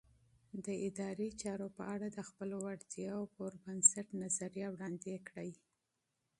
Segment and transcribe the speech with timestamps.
[0.65, 5.51] د ادارې چارو په اړه د خپلو وړتیاوو پر بنسټ نظریه وړاندې کړئ.